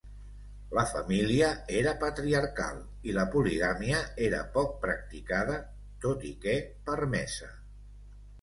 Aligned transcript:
La 0.77 0.83
família 0.91 1.49
era 1.81 1.91
patriarcal, 2.03 2.79
i 3.11 3.15
la 3.17 3.25
poligàmia 3.35 4.01
era 4.31 4.41
poc 4.57 4.73
practicada, 4.87 5.61
tot 6.07 6.27
i 6.31 6.33
que 6.47 6.57
permesa. 6.91 7.53